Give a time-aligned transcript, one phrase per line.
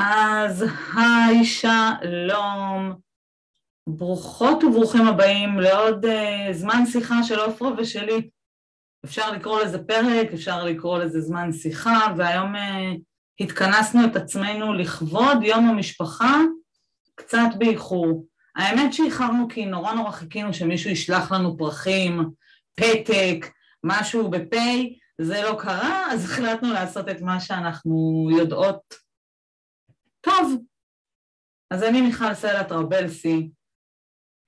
[0.00, 2.94] אז היי שלום,
[3.88, 8.28] ברוכות וברוכים הבאים לעוד uh, זמן שיחה של עופרה ושלי.
[9.04, 12.58] אפשר לקרוא לזה פרק, אפשר לקרוא לזה זמן שיחה, והיום uh,
[13.40, 16.36] התכנסנו את עצמנו לכבוד יום המשפחה
[17.14, 18.26] קצת באיחור.
[18.56, 22.30] האמת שאיחרנו כי נורא נורא חיכינו שמישהו ישלח לנו פרחים,
[22.74, 23.46] פתק,
[23.84, 24.66] משהו בפה,
[25.20, 29.07] זה לא קרה, אז החלטנו לעשות את מה שאנחנו יודעות
[30.20, 30.64] טוב.
[31.70, 33.50] אז אני מיכל סלע טרבלסי,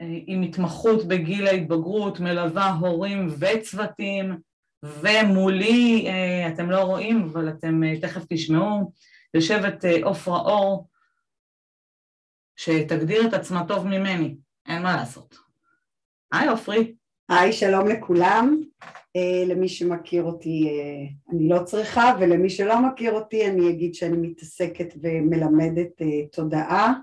[0.02, 4.41] עם התמחות בגיל ההתבגרות, מלווה הורים וצוותים,
[4.84, 6.09] ומולי,
[6.55, 8.92] אתם לא רואים, אבל אתם תכף תשמעו,
[9.34, 10.88] יושבת עופרה אור,
[12.56, 15.37] שתגדיר את עצמה טוב ממני, אין מה לעשות.
[16.33, 16.95] היי עופרי.
[17.28, 18.56] היי, שלום לכולם.
[19.19, 24.16] Uh, למי שמכיר אותי uh, אני לא צריכה, ולמי שלא מכיר אותי אני אגיד שאני
[24.16, 26.94] מתעסקת ומלמדת uh, תודעה,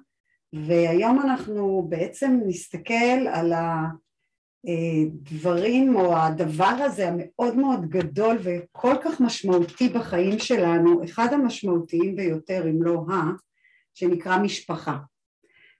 [0.53, 3.53] והיום אנחנו בעצם נסתכל על
[4.65, 12.69] הדברים או הדבר הזה המאוד מאוד גדול וכל כך משמעותי בחיים שלנו, אחד המשמעותיים ביותר
[12.69, 13.13] אם לא ה,
[13.93, 14.97] שנקרא משפחה.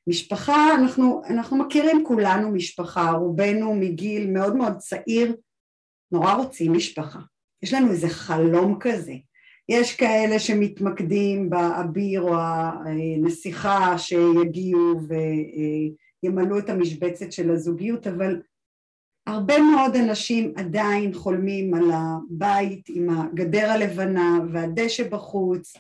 [0.08, 5.36] משפחה, אנחנו, אנחנו מכירים כולנו משפחה, רובנו מגיל מאוד מאוד צעיר
[6.12, 7.20] נורא רוצים משפחה.
[7.64, 9.14] יש לנו איזה חלום כזה.
[9.70, 15.00] יש כאלה שמתמקדים באביר או הנסיכה שיגיעו
[16.24, 18.42] וימלאו את המשבצת של הזוגיות, אבל
[19.28, 25.74] הרבה מאוד אנשים עדיין חולמים על הבית עם הגדר הלבנה והדשא בחוץ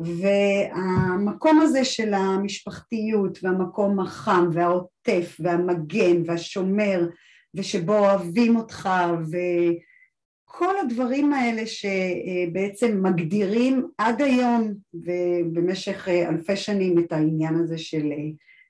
[0.00, 7.08] והמקום הזה של המשפחתיות והמקום החם והעוטף והמגן והשומר
[7.54, 8.88] ושבו אוהבים אותך
[9.30, 18.12] וכל הדברים האלה שבעצם מגדירים עד היום ובמשך אלפי שנים את העניין הזה של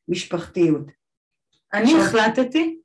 [0.08, 0.90] משפחתיות.
[1.74, 2.78] אני החלטתי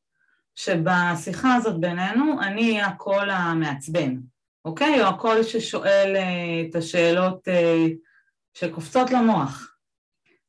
[0.56, 4.18] שבשיחה הזאת בינינו אני אהיה הקול המעצבן,
[4.66, 5.02] אוקיי?
[5.02, 6.16] או הקול ששואל
[6.70, 7.48] את השאלות
[8.54, 9.74] שקופצות למוח.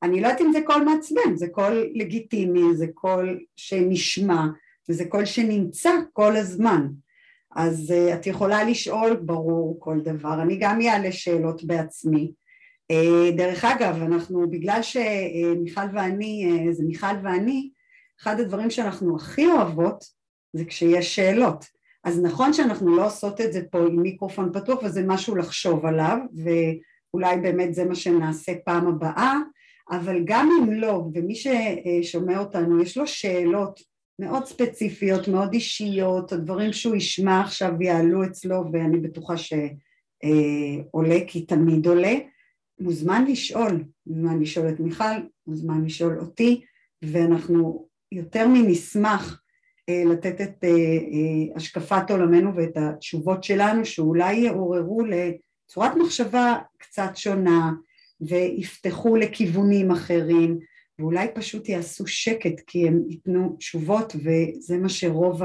[0.02, 4.46] אני לא יודעת אם זה קול מעצבן, זה קול לגיטימי, זה קול שנשמע,
[4.88, 6.88] וזה קול שנמצא כל הזמן.
[7.56, 10.42] אז uh, את יכולה לשאול, ברור, כל דבר.
[10.42, 12.32] אני גם אעלה שאלות בעצמי.
[12.92, 17.70] Uh, דרך אגב, אנחנו, בגלל שמיכל ואני, uh, זה מיכל ואני,
[18.22, 20.04] אחד הדברים שאנחנו הכי אוהבות
[20.52, 21.64] זה כשיש שאלות.
[22.04, 26.18] אז נכון שאנחנו לא עושות את זה פה עם מיקרופון פתוח וזה משהו לחשוב עליו,
[26.44, 29.34] ואולי באמת זה מה שנעשה פעם הבאה,
[29.90, 33.80] אבל גם אם לא, ומי ששומע אותנו יש לו שאלות
[34.18, 41.86] מאוד ספציפיות, מאוד אישיות, הדברים שהוא ישמע עכשיו יעלו אצלו ואני בטוחה שעולה כי תמיד
[41.86, 42.14] עולה,
[42.80, 45.04] מוזמן לשאול, מוזמן לשאול את מיכל,
[45.46, 46.60] מוזמן לשאול אותי
[47.02, 49.42] ואנחנו יותר מנשמח
[49.90, 50.64] לתת את
[51.56, 57.72] השקפת עולמנו ואת התשובות שלנו שאולי יעוררו לצורת מחשבה קצת שונה
[58.20, 60.58] ויפתחו לכיוונים אחרים
[60.98, 65.42] ואולי פשוט יעשו שקט כי הם ייתנו תשובות וזה מה שרוב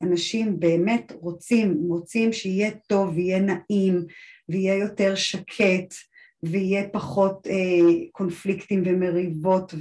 [0.00, 4.04] האנשים באמת רוצים, רוצים שיהיה טוב ויהיה נעים
[4.48, 5.94] ויהיה יותר שקט
[6.42, 9.74] ויהיה פחות אה, קונפליקטים ומריבות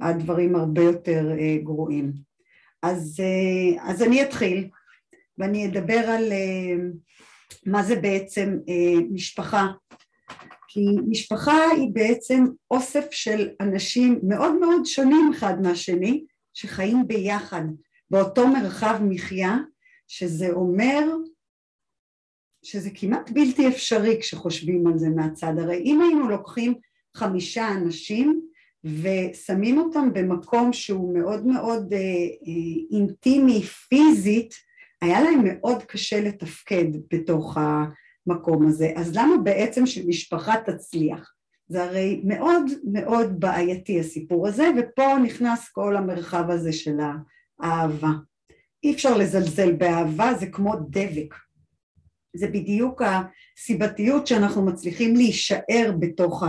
[0.00, 2.12] והדברים הרבה יותר אה, גרועים.
[2.82, 4.68] אז, אה, אז אני אתחיל
[5.38, 6.74] ואני אדבר על אה,
[7.66, 9.66] מה זה בעצם אה, משפחה
[10.68, 16.24] כי משפחה היא בעצם אוסף של אנשים מאוד מאוד שונים אחד מהשני
[16.54, 17.62] שחיים ביחד
[18.10, 19.56] באותו מרחב מחיה
[20.08, 21.00] שזה אומר
[22.64, 25.52] שזה כמעט בלתי אפשרי כשחושבים על זה מהצד.
[25.58, 26.74] הרי אם היינו לוקחים
[27.16, 28.40] חמישה אנשים
[28.84, 34.54] ושמים אותם במקום שהוא מאוד מאוד אה, אה, אינטימי פיזית
[35.02, 37.84] היה להם מאוד קשה לתפקד בתוך ה...
[38.30, 38.92] המקום הזה.
[38.96, 41.34] אז למה בעצם שמשפחה תצליח?
[41.68, 46.96] זה הרי מאוד מאוד בעייתי הסיפור הזה, ופה נכנס כל המרחב הזה של
[47.60, 48.10] האהבה.
[48.84, 51.34] אי אפשר לזלזל באהבה, זה כמו דבק.
[52.36, 56.42] זה בדיוק הסיבתיות שאנחנו מצליחים להישאר בתוך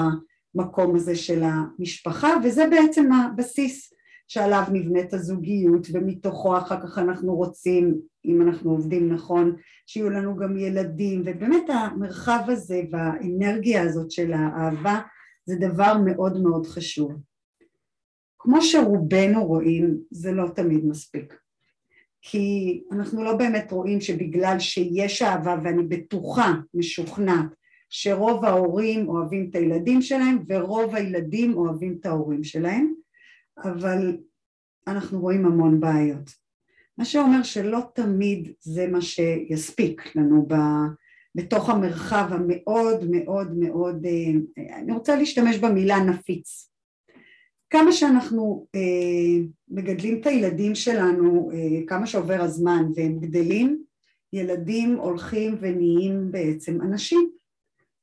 [0.56, 3.94] המקום הזה של המשפחה, וזה בעצם הבסיס
[4.30, 9.56] שעליו נבנית הזוגיות ומתוכו אחר כך אנחנו רוצים, אם אנחנו עובדים נכון,
[9.88, 15.00] שיהיו לנו גם ילדים ובאמת המרחב הזה והאנרגיה הזאת של האהבה
[15.46, 17.12] זה דבר מאוד מאוד חשוב.
[18.40, 21.40] כמו שרובנו רואים זה לא תמיד מספיק
[22.22, 27.46] כי אנחנו לא באמת רואים שבגלל שיש אהבה ואני בטוחה, משוכנעת
[27.90, 32.94] שרוב ההורים אוהבים את הילדים שלהם ורוב הילדים אוהבים את ההורים שלהם,
[33.64, 34.18] אבל
[34.88, 36.30] אנחנו רואים המון בעיות.
[36.98, 40.54] מה שאומר שלא תמיד זה מה שיספיק לנו ב,
[41.36, 46.72] בתוך המרחב המאוד מאוד מאוד, אה, אני רוצה להשתמש במילה נפיץ.
[47.70, 53.84] כמה שאנחנו אה, מגדלים את הילדים שלנו, אה, כמה שעובר הזמן והם גדלים,
[54.34, 57.32] ילדים הולכים ונהיים בעצם אנשים.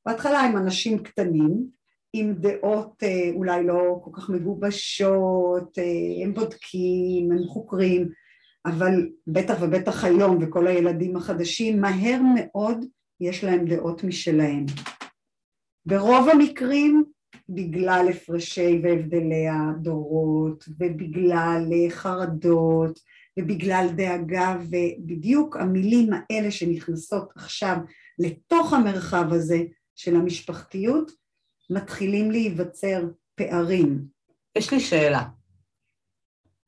[0.05, 1.67] בהתחלה הם אנשים קטנים,
[2.13, 8.09] עם דעות אה, אולי לא כל כך מגובשות, אה, הם בודקים, הם חוקרים,
[8.65, 12.85] אבל בטח ובטח היום וכל הילדים החדשים, מהר מאוד
[13.21, 14.65] יש להם דעות משלהם.
[15.85, 17.03] ברוב המקרים
[17.49, 22.99] בגלל הפרשי והבדלי הדורות ובגלל חרדות
[23.39, 27.77] ובגלל דאגה ובדיוק המילים האלה שנכנסות עכשיו
[28.19, 29.59] לתוך המרחב הזה
[29.95, 31.11] של המשפחתיות
[31.69, 33.01] מתחילים להיווצר
[33.35, 34.07] פערים.
[34.57, 35.23] יש לי שאלה.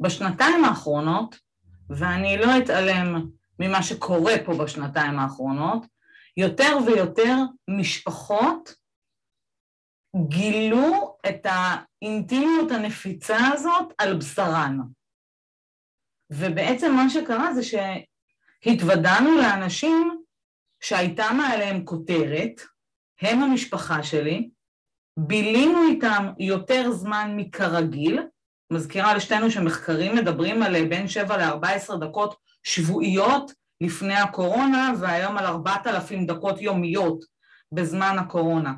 [0.01, 1.39] בשנתיים האחרונות,
[1.89, 3.29] ואני לא אתעלם
[3.59, 5.85] ממה שקורה פה בשנתיים האחרונות,
[6.37, 7.35] יותר ויותר
[7.69, 8.75] משפחות
[10.29, 14.77] גילו את האינטימיות הנפיצה הזאת על בשרן.
[16.29, 20.23] ובעצם מה שקרה זה שהתוודענו לאנשים
[20.81, 22.61] שהייתה מעליהם כותרת,
[23.21, 24.49] הם המשפחה שלי,
[25.27, 28.21] בילינו איתם יותר זמן מכרגיל,
[28.73, 33.51] מזכירה לשתינו שמחקרים מדברים על בין 7 ל-14 דקות שבועיות
[33.81, 37.25] לפני הקורונה והיום על 4,000 דקות יומיות
[37.71, 38.73] בזמן הקורונה.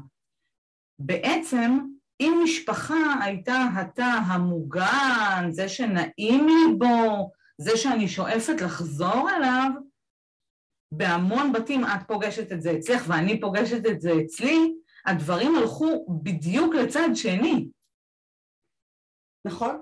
[0.99, 1.79] בעצם
[2.19, 9.69] אם משפחה הייתה התא המוגן, זה שנעים לי בו, זה שאני שואפת לחזור אליו,
[10.91, 14.73] בהמון בתים את פוגשת את זה אצלך ואני פוגשת את זה אצלי,
[15.05, 17.67] הדברים הלכו בדיוק לצד שני.
[19.45, 19.81] נכון,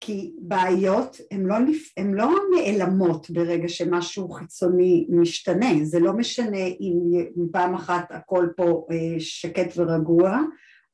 [0.00, 1.54] כי בעיות הן לא,
[1.96, 7.02] הן לא נעלמות ברגע שמשהו חיצוני משתנה, זה לא משנה אם
[7.52, 10.40] פעם אחת הכל פה אה, שקט ורגוע,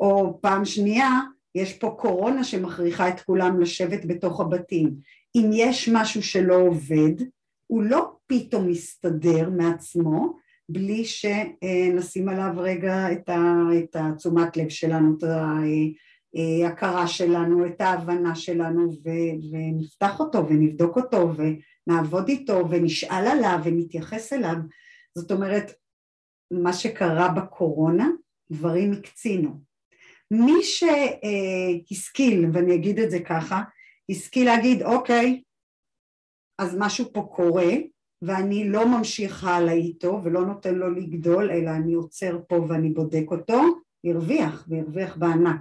[0.01, 1.11] או פעם שנייה
[1.55, 4.95] יש פה קורונה שמכריחה את כולם לשבת בתוך הבתים.
[5.37, 7.25] אם יש משהו שלא עובד,
[7.67, 10.37] הוא לא פתאום מסתדר מעצמו,
[10.73, 15.25] בלי שנשים עליו רגע את התשומת לב שלנו, את
[16.35, 18.93] ההכרה שלנו, את ההבנה שלנו
[19.51, 24.57] ונפתח אותו ונבדוק אותו ונעבוד איתו ונשאל עליו ונתייחס אליו.
[25.15, 25.73] זאת אומרת,
[26.51, 28.09] מה שקרה בקורונה,
[28.53, 29.61] דברים הקצינו.
[30.31, 33.63] מי שהשכיל, ואני אגיד את זה ככה,
[34.11, 35.43] השכיל להגיד אוקיי,
[36.59, 37.73] אז משהו פה קורה,
[38.23, 43.25] ואני לא ממשיך הלאה איתו ולא נותן לו לגדול, אלא אני עוצר פה ואני בודק
[43.31, 43.63] אותו,
[44.05, 45.61] הרוויח, והרוויח בענק.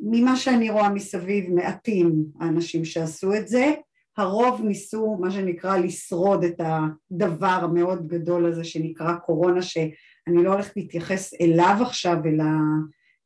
[0.00, 3.72] ממה שאני רואה מסביב, מעטים האנשים שעשו את זה,
[4.16, 10.76] הרוב ניסו מה שנקרא לשרוד את הדבר המאוד גדול הזה שנקרא קורונה, שאני לא הולכת
[10.76, 12.44] להתייחס אליו עכשיו, אלא,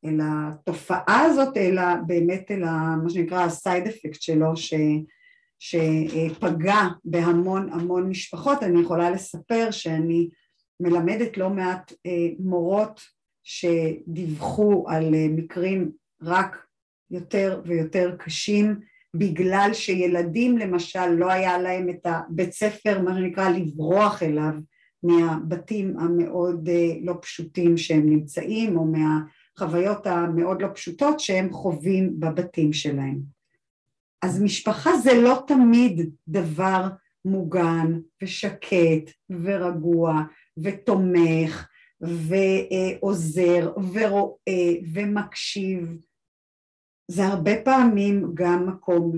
[0.05, 2.63] אל התופעה הזאת, אלא באמת אל
[3.03, 4.73] מה שנקרא ה-side effect שלו, ש...
[5.59, 10.29] שפגע בהמון המון משפחות, אני יכולה לספר שאני
[10.79, 13.01] מלמדת לא מעט אה, מורות
[13.43, 15.91] שדיווחו על אה, מקרים
[16.21, 16.65] רק
[17.11, 18.79] יותר ויותר קשים
[19.13, 24.53] בגלל שילדים למשל לא היה להם את הבית ספר מה שנקרא לברוח אליו
[25.03, 32.73] מהבתים המאוד אה, לא פשוטים שהם נמצאים או מהחוויות המאוד לא פשוטות שהם חווים בבתים
[32.73, 33.36] שלהם
[34.21, 36.87] אז משפחה זה לא תמיד דבר
[37.25, 40.21] מוגן ושקט ורגוע
[40.57, 41.67] ותומך
[42.01, 45.97] ועוזר ורואה ומקשיב
[47.11, 49.11] זה הרבה פעמים גם מקום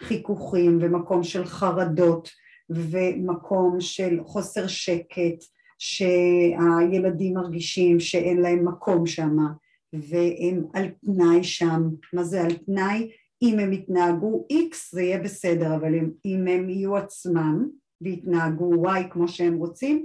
[0.00, 2.30] לחיכוכים ומקום של חרדות
[2.70, 5.44] ומקום של חוסר שקט
[5.78, 9.36] שהילדים מרגישים שאין להם מקום שם
[9.92, 13.10] והם על תנאי שם, מה זה על תנאי?
[13.44, 17.68] אם הם יתנהגו X זה יהיה בסדר, אבל אם, אם הם יהיו עצמם
[18.00, 20.04] ויתנהגו Y כמו שהם רוצים,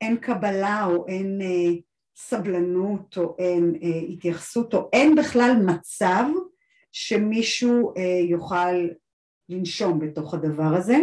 [0.00, 1.74] אין קבלה או אין אה,
[2.16, 6.24] סבלנות או אין אה, התייחסות או אין בכלל מצב
[6.92, 8.88] שמישהו אה, יוכל
[9.48, 10.96] לנשום בתוך הדבר הזה,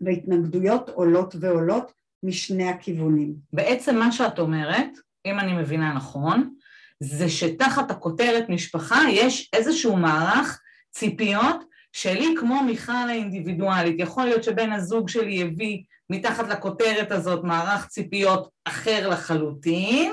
[0.00, 3.34] והתנגדויות עולות ועולות משני הכיוונים.
[3.52, 6.54] בעצם מה שאת אומרת, אם אני מבינה נכון,
[7.00, 13.96] זה שתחת הכותרת משפחה יש איזשהו מערך ציפיות שלי כמו מיכל האינדיבידואלית.
[13.98, 20.12] יכול להיות שבן הזוג שלי הביא מתחת לכותרת הזאת מערך ציפיות אחר לחלוטין,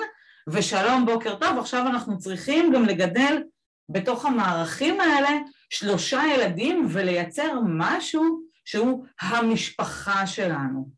[0.49, 3.43] ושלום בוקר טוב, עכשיו אנחנו צריכים גם לגדל
[3.89, 5.29] בתוך המערכים האלה
[5.69, 10.89] שלושה ילדים ולייצר משהו שהוא המשפחה שלנו.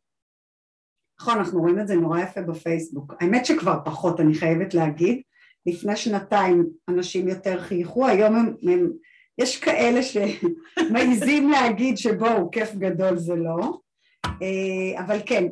[1.20, 3.14] נכון, אנחנו רואים את זה נורא יפה בפייסבוק.
[3.20, 5.22] האמת שכבר פחות, אני חייבת להגיד.
[5.68, 8.92] לפני שנתיים אנשים יותר חייכו, היום הם, הם
[9.38, 13.78] יש כאלה שמעיזים להגיד שבואו, כיף גדול זה לא.
[14.26, 15.46] אה, אבל כן,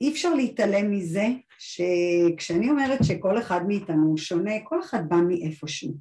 [0.00, 1.26] אי אפשר להתעלם מזה
[1.58, 5.94] שכשאני אומרת שכל אחד מאיתנו הוא שונה, כל אחד בא מאיפשהו.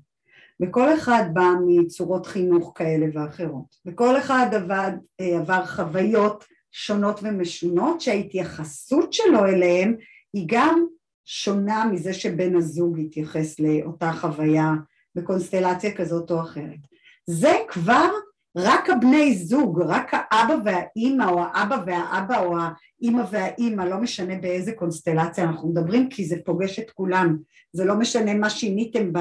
[0.61, 3.75] וכל אחד בא מצורות חינוך כאלה ואחרות.
[3.85, 9.95] וכל אחד עבד, אה, עבר חוויות שונות ומשונות שההתייחסות שלו אליהם
[10.33, 10.85] היא גם
[11.29, 14.73] שונה מזה שבן הזוג התייחס לאותה חוויה
[15.15, 16.79] בקונסטלציה כזאת או אחרת.
[17.25, 18.09] זה כבר
[18.57, 24.71] רק הבני זוג, רק האבא והאימא או האבא והאבא או האימא והאימא, לא משנה באיזה
[24.71, 27.37] קונסטלציה אנחנו מדברים כי זה פוגש את כולם,
[27.73, 29.11] זה לא משנה מה שיניתם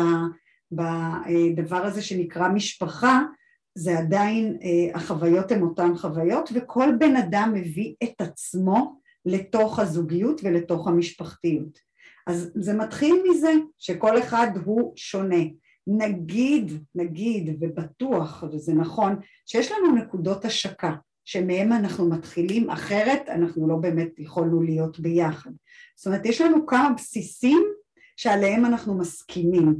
[0.72, 3.22] בדבר הזה שנקרא משפחה,
[3.74, 10.40] זה עדיין, אה, החוויות הן אותן חוויות וכל בן אדם מביא את עצמו לתוך הזוגיות
[10.44, 11.85] ולתוך המשפחתיות.
[12.26, 15.42] אז זה מתחיל מזה שכל אחד הוא שונה.
[15.86, 19.16] נגיד, נגיד ובטוח, וזה נכון,
[19.46, 20.92] שיש לנו נקודות השקה
[21.24, 25.50] שמהם אנחנו מתחילים, אחרת אנחנו לא באמת יכולנו להיות ביחד.
[25.96, 27.62] זאת אומרת, יש לנו כמה בסיסים
[28.16, 29.74] שעליהם אנחנו מסכימים.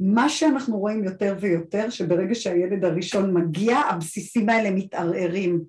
[0.00, 5.64] מה שאנחנו רואים יותר ויותר, שברגע שהילד הראשון מגיע, הבסיסים האלה מתערערים.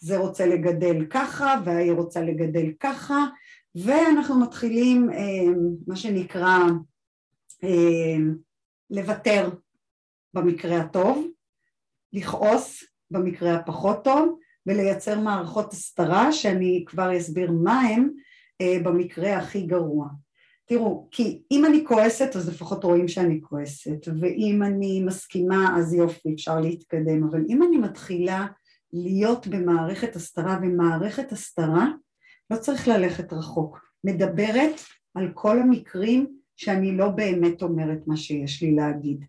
[0.00, 3.26] זה רוצה לגדל ככה, והיא רוצה לגדל ככה,
[3.74, 5.52] ואנחנו מתחילים, אה,
[5.86, 6.58] מה שנקרא,
[7.64, 8.16] אה,
[8.90, 9.50] לוותר
[10.34, 11.26] במקרה הטוב,
[12.12, 18.10] לכעוס במקרה הפחות טוב, ולייצר מערכות הסתרה שאני כבר אסביר מה הם
[18.60, 20.08] אה, במקרה הכי גרוע.
[20.64, 26.34] תראו, כי אם אני כועסת אז לפחות רואים שאני כועסת, ואם אני מסכימה אז יופי,
[26.34, 28.46] אפשר להתקדם, אבל אם אני מתחילה
[28.92, 31.86] להיות במערכת הסתרה, ומערכת הסתרה
[32.50, 34.80] לא צריך ללכת רחוק, מדברת
[35.14, 39.24] על כל המקרים שאני לא באמת אומרת מה שיש לי להגיד,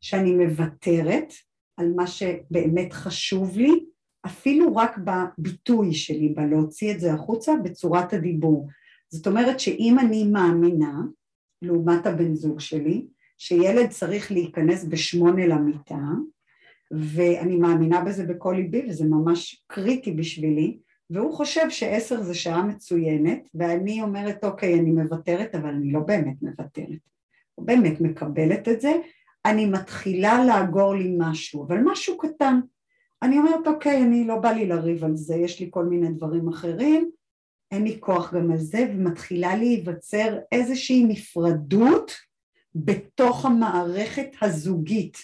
[0.00, 1.32] שאני מוותרת
[1.76, 3.84] על מה שבאמת חשוב לי,
[4.26, 8.68] אפילו רק בביטוי שלי, בלהוציא את זה החוצה בצורת הדיבור.
[9.08, 11.00] זאת אומרת שאם אני מאמינה,
[11.62, 13.06] לעומת הבן זוג שלי,
[13.38, 16.04] שילד צריך להיכנס בשמונה למיטה,
[16.90, 20.78] ואני מאמינה בזה בכל ליבי וזה ממש קריטי בשבילי,
[21.10, 26.42] והוא חושב שעשר זה שעה מצוינת, ואני אומרת אוקיי אני מוותרת אבל אני לא באמת
[26.42, 26.98] מוותרת,
[27.58, 28.92] לא באמת מקבלת את זה,
[29.44, 32.60] אני מתחילה לאגור לי משהו, אבל משהו קטן,
[33.22, 36.48] אני אומרת אוקיי אני לא בא לי לריב על זה, יש לי כל מיני דברים
[36.48, 37.10] אחרים,
[37.70, 42.12] אין לי כוח גם על זה, ומתחילה להיווצר איזושהי נפרדות
[42.74, 45.18] בתוך המערכת הזוגית.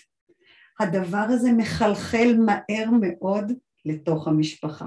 [0.80, 3.52] הדבר הזה מחלחל מהר מאוד
[3.84, 4.86] לתוך המשפחה.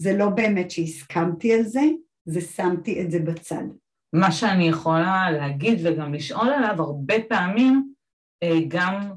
[0.00, 1.82] זה לא באמת שהסכמתי על זה,
[2.26, 3.64] זה שמתי את זה בצד.
[4.12, 7.92] מה שאני יכולה להגיד וגם לשאול עליו הרבה פעמים,
[8.42, 9.10] אה, גם,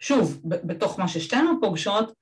[0.00, 2.12] שוב, בתוך מה ששתינו פוגשות,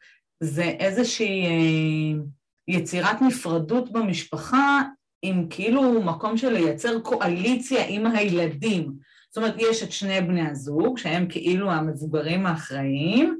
[0.40, 2.23] זה איזושהי אה,
[2.69, 4.83] יצירת נפרדות במשפחה
[5.23, 8.93] עם כאילו מקום של לייצר קואליציה עם הילדים.
[9.31, 13.40] זאת אומרת, יש את שני בני הזוג, שהם כאילו המבוגרים האחראיים,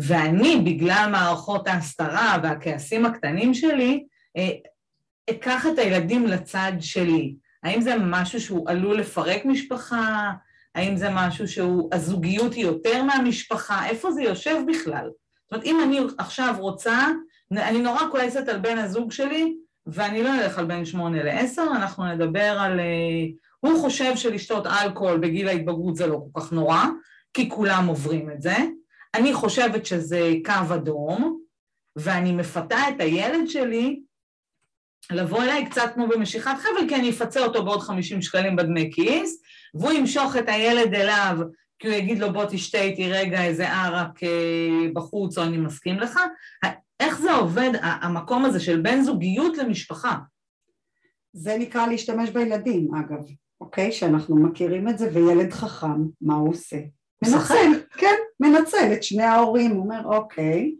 [0.00, 4.04] ואני, בגלל מערכות ההסתרה והכעסים הקטנים שלי,
[4.36, 4.50] אה,
[5.30, 7.34] אקח את הילדים לצד שלי.
[7.62, 10.32] האם זה משהו שהוא עלול לפרק משפחה?
[10.74, 13.86] האם זה משהו שהוא, הזוגיות היא יותר מהמשפחה?
[13.86, 15.10] איפה זה יושב בכלל?
[15.44, 17.06] זאת אומרת, אם אני עכשיו רוצה,
[17.52, 19.54] אני נורא כועסת על בן הזוג שלי,
[19.86, 22.80] ואני לא אלך על בין שמונה לעשר, אנחנו נדבר על...
[22.80, 23.26] אה,
[23.60, 26.84] הוא חושב שלשתות אלכוהול בגיל ההתבגרות זה לא כל כך נורא,
[27.34, 28.56] כי כולם עוברים את זה.
[29.14, 31.40] אני חושבת שזה קו אדום,
[31.96, 34.00] ואני מפתה את הילד שלי
[35.12, 39.42] לבוא אליי קצת כמו במשיכת חבל, כי אני אפצה אותו בעוד 50 שקלים בדמי כיס,
[39.74, 41.38] והוא ימשוך את הילד אליו,
[41.78, 45.98] כי הוא יגיד לו בוא תשתה איתי רגע איזה ערק אה, בחוץ, או אני מסכים
[45.98, 46.20] לך.
[47.00, 50.16] איך זה עובד, המקום הזה של בין זוגיות למשפחה?
[51.32, 53.24] זה נקרא להשתמש בילדים, אגב,
[53.60, 53.92] אוקיי?
[53.92, 56.76] שאנחנו מכירים את זה, וילד חכם, מה הוא עושה?
[57.24, 60.74] מנצל, כן, מנצל את שני ההורים, אומר אוקיי,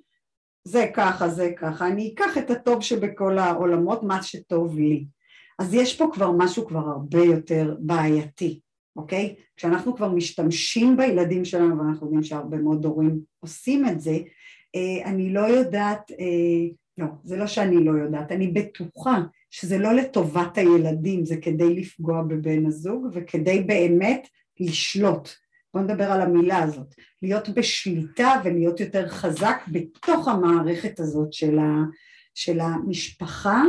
[0.65, 5.07] זה ככה, זה ככה, אני אקח את הטוב שבכל העולמות, מה שטוב לי.
[5.59, 8.61] אז יש פה כבר משהו כבר הרבה יותר בעייתי,
[8.97, 9.35] אוקיי?
[9.57, 14.19] כשאנחנו כבר משתמשים בילדים שלנו, ואנחנו יודעים שהרבה מאוד הורים עושים את זה,
[14.75, 19.93] אה, אני לא יודעת, אה, לא, זה לא שאני לא יודעת, אני בטוחה שזה לא
[19.93, 24.29] לטובת הילדים, זה כדי לפגוע בבן הזוג וכדי באמת
[24.61, 25.29] לשלוט.
[25.75, 31.85] בואו נדבר על המילה הזאת, להיות בשליטה ולהיות יותר חזק בתוך המערכת הזאת של, ה,
[32.35, 33.63] של המשפחה.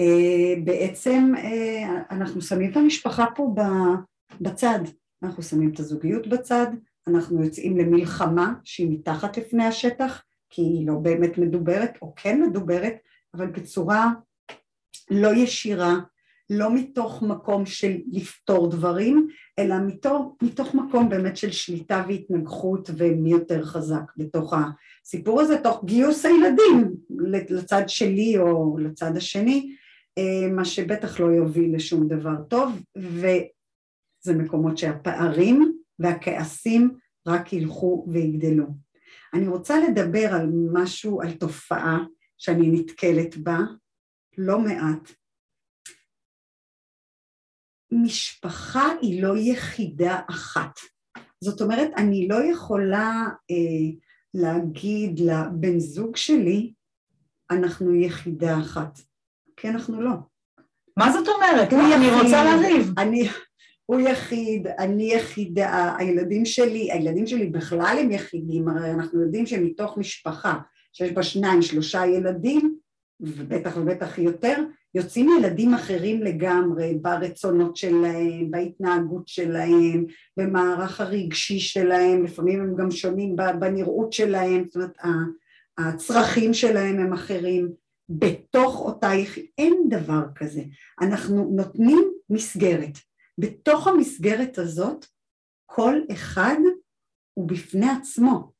[0.00, 3.54] אה, בעצם אה, אנחנו שמים את המשפחה פה
[4.40, 4.80] בצד,
[5.22, 6.66] אנחנו שמים את הזוגיות בצד,
[7.08, 12.94] אנחנו יוצאים למלחמה שהיא מתחת לפני השטח, כי היא לא באמת מדוברת, או כן מדוברת,
[13.34, 14.12] אבל בצורה
[15.10, 15.94] לא ישירה,
[16.50, 19.28] לא מתוך מקום של לפתור דברים,
[19.58, 24.54] אלא מתוך, מתוך מקום באמת של שליטה והתנגחות ומי יותר חזק בתוך
[25.04, 26.94] הסיפור הזה, תוך גיוס הילדים
[27.50, 29.76] לצד שלי או לצד השני,
[30.18, 36.94] אה, מה שבטח לא יוביל לשום דבר טוב, וזה מקומות שהפערים והכעסים
[37.26, 38.66] רק ילכו ויגדלו.
[39.34, 41.98] אני רוצה לדבר על משהו, על תופעה
[42.38, 43.58] שאני נתקלת בה
[44.38, 45.12] לא מעט.
[47.94, 50.78] משפחה היא לא יחידה אחת.
[51.40, 53.96] זאת אומרת, אני לא יכולה אה,
[54.34, 56.72] להגיד לבן זוג שלי,
[57.50, 58.98] אנחנו יחידה אחת.
[59.56, 60.12] כי אנחנו לא.
[60.96, 61.72] מה זאת אומרת?
[61.72, 62.92] אני רוצה לריב.
[62.98, 63.28] אני,
[63.86, 69.98] הוא יחיד, אני יחידה, הילדים שלי, הילדים שלי בכלל הם יחידים, הרי אנחנו יודעים שמתוך
[69.98, 70.58] משפחה
[70.92, 72.78] שיש בה שניים, שלושה ילדים,
[73.20, 80.04] ובטח ובטח יותר, יוצאים ילדים אחרים לגמרי ברצונות שלהם, בהתנהגות שלהם,
[80.36, 84.96] במערך הרגשי שלהם, לפעמים הם גם שונים בנראות שלהם, זאת אומרת
[85.78, 87.72] הצרכים שלהם הם אחרים,
[88.08, 90.62] בתוך אותה יחידה, אין דבר כזה,
[91.00, 92.98] אנחנו נותנים מסגרת,
[93.38, 95.06] בתוך המסגרת הזאת
[95.66, 96.56] כל אחד
[97.34, 98.52] הוא בפני עצמו.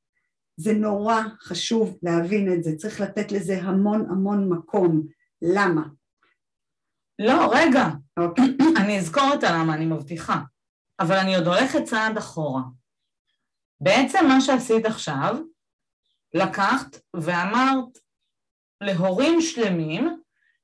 [0.56, 5.06] זה נורא חשוב להבין את זה, צריך לתת לזה המון המון מקום.
[5.42, 5.82] למה?
[7.18, 7.84] לא, רגע.
[8.18, 8.44] אוקיי.
[8.80, 10.40] אני אזכור את הלמה, אני מבטיחה.
[11.00, 12.62] אבל אני עוד הולכת צעד אחורה.
[13.80, 15.36] בעצם מה שעשית עכשיו,
[16.34, 17.98] לקחת ואמרת
[18.80, 20.20] להורים שלמים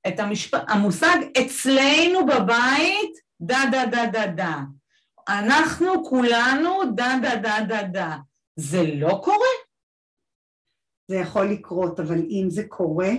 [0.08, 0.54] את המשפ...
[0.68, 4.58] המושג אצלנו בבית דה דה דה דה דה.
[5.28, 8.16] אנחנו כולנו דה דה דה דה דה.
[8.56, 9.54] זה לא קורה?
[11.10, 13.10] זה יכול לקרות, אבל אם זה קורה,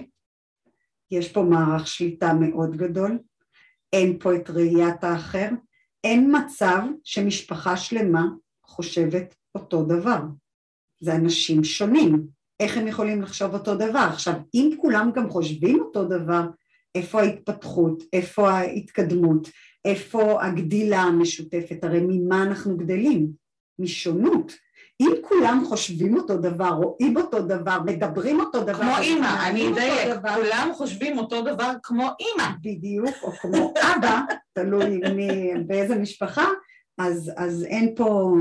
[1.12, 3.20] יש פה מערך שליטה מאוד גדול,
[3.94, 5.50] אין פה את ראיית האחר,
[6.04, 8.26] אין מצב שמשפחה שלמה
[8.66, 10.20] חושבת אותו דבר.
[11.00, 12.28] זה אנשים שונים,
[12.60, 14.08] איך הם יכולים לחשוב אותו דבר?
[14.14, 16.42] עכשיו, אם כולם גם חושבים אותו דבר,
[16.96, 19.50] איפה ההתפתחות, איפה ההתקדמות,
[19.86, 23.32] איפה הגדילה המשותפת, הרי ממה אנחנו גדלים?
[23.80, 24.52] משונות.
[25.02, 30.20] אם כולם חושבים אותו דבר, רואים אותו דבר, מדברים אותו דבר, כמו אימא, אני אדייק,
[30.36, 32.52] כולם חושבים אותו דבר כמו אימא.
[32.62, 34.22] בדיוק, או כמו אבא,
[34.54, 36.46] תלוי מי, באיזה משפחה,
[36.98, 38.36] אז, אז אין פה...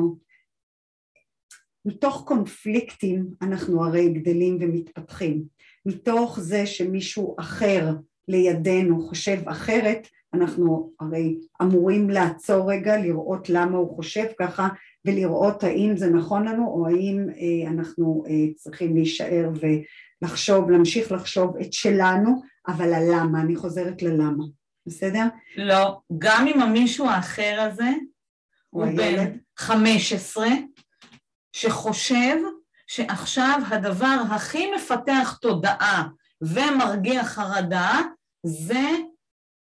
[1.84, 5.42] מתוך קונפליקטים אנחנו הרי גדלים ומתפתחים.
[5.86, 7.94] מתוך זה שמישהו אחר
[8.28, 14.68] לידינו חושב אחרת, אנחנו הרי אמורים לעצור רגע, לראות למה הוא חושב ככה
[15.04, 19.50] ולראות האם זה נכון לנו או האם אה, אנחנו אה, צריכים להישאר
[20.22, 24.44] ולחשוב, להמשיך לחשוב את שלנו, אבל הלמה, אני חוזרת ללמה,
[24.86, 25.24] בסדר?
[25.56, 27.90] לא, גם אם המישהו האחר הזה
[28.70, 30.46] הוא, הוא בן 15
[31.52, 32.36] שחושב
[32.86, 36.08] שעכשיו הדבר הכי מפתח תודעה
[36.42, 38.00] ומרגיע חרדה
[38.46, 38.88] זה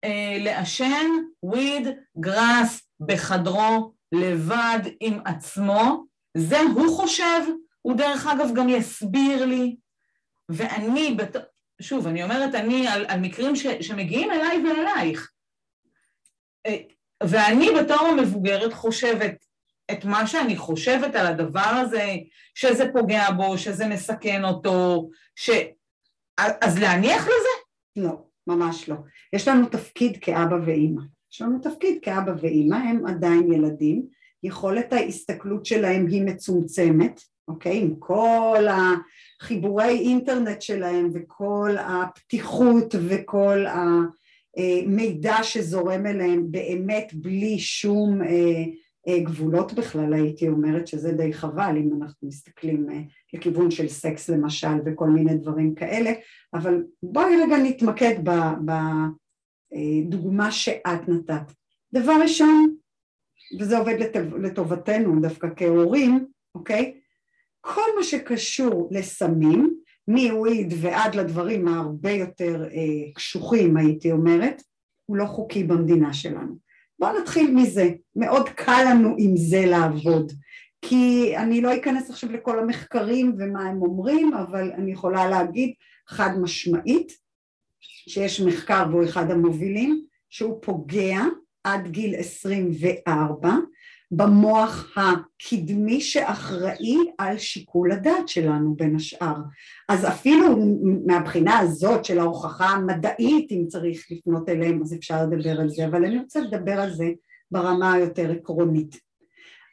[0.05, 1.07] אה, לעשן
[1.42, 1.88] וויד
[2.20, 6.05] גראס בחדרו לבד עם עצמו,
[6.37, 7.40] זה הוא חושב,
[7.83, 9.77] הוא דרך אגב גם יסביר לי,
[10.49, 11.37] ואני, בת...
[11.83, 15.33] שוב, אני אומרת אני על, על מקרים ש, שמגיעים אליי ואלייך,
[16.66, 16.77] אה,
[17.23, 19.44] ואני בתור המבוגרת חושבת
[19.90, 22.14] את מה שאני חושבת על הדבר הזה,
[22.55, 25.51] שזה פוגע בו, שזה מסכן אותו, ש...
[26.37, 27.55] אז להניח לזה?
[27.97, 28.29] לא.
[28.49, 28.97] ממש לא.
[29.33, 31.03] יש לנו תפקיד כאבא ואימא.
[31.33, 34.07] יש לנו תפקיד כאבא ואימא, הם עדיין ילדים,
[34.43, 37.81] יכולת ההסתכלות שלהם היא מצומצמת, אוקיי?
[37.81, 38.64] עם כל
[39.41, 43.64] החיבורי אינטרנט שלהם וכל הפתיחות וכל
[44.57, 48.64] המידע שזורם אליהם באמת בלי שום אה,
[49.09, 53.01] אה, גבולות בכלל הייתי אומרת שזה די חבל אם אנחנו מסתכלים אה,
[53.35, 56.12] לכיוון של סקס למשל וכל מיני דברים כאלה
[56.55, 59.09] אבל בואי רגע נתמקד בדוגמה
[59.74, 61.52] אה, שאת נתת.
[61.92, 62.74] דבר ראשון
[63.61, 63.94] וזה עובד
[64.38, 66.94] לטובתנו דווקא כהורים אוקיי?
[67.61, 69.74] כל מה שקשור לסמים
[70.09, 74.62] מוויד ועד לדברים ההרבה יותר אה, קשוחים הייתי אומרת,
[75.07, 76.57] הוא לא חוקי במדינה שלנו.
[76.98, 80.33] בואו נתחיל מזה, מאוד קל לנו עם זה לעבוד,
[80.83, 85.72] כי אני לא אכנס עכשיו לכל המחקרים ומה הם אומרים, אבל אני יכולה להגיד
[86.09, 87.12] חד משמעית
[87.81, 91.21] שיש מחקר והוא אחד המובילים, שהוא פוגע
[91.64, 93.55] עד גיל 24
[94.11, 99.37] במוח הקדמי שאחראי על שיקול הדעת שלנו בין השאר.
[99.88, 100.57] אז אפילו
[101.07, 106.05] מהבחינה הזאת של ההוכחה המדעית אם צריך לפנות אליהם אז אפשר לדבר על זה, אבל
[106.05, 107.07] אני רוצה לדבר על זה
[107.51, 109.01] ברמה היותר עקרונית.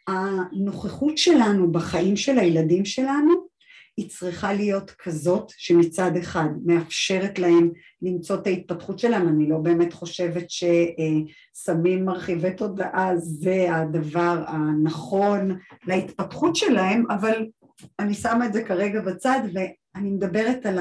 [0.08, 3.48] הנוכחות שלנו בחיים של הילדים שלנו
[3.97, 7.69] היא צריכה להיות כזאת שמצד אחד מאפשרת להם
[8.01, 16.55] למצוא את ההתפתחות שלהם, אני לא באמת חושבת שסמים מרחיבי תודעה זה הדבר הנכון להתפתחות
[16.55, 17.45] שלהם, אבל
[17.99, 20.79] אני שמה את זה כרגע בצד ואני מדברת על